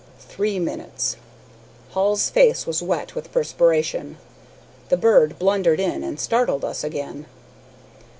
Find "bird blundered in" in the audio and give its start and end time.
4.97-6.03